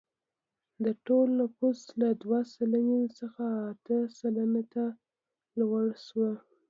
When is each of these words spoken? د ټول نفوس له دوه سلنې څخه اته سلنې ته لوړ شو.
د 0.85 0.85
ټول 1.05 1.27
نفوس 1.41 1.79
له 2.01 2.09
دوه 2.23 2.39
سلنې 2.55 3.01
څخه 3.19 3.45
اته 3.71 3.97
سلنې 4.19 4.63
ته 4.73 4.85
لوړ 5.59 5.85
شو. 6.05 6.27